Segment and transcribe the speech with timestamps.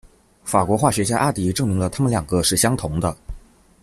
[0.43, 3.15] 法国化学家阿迪证明了它们两个是相同的。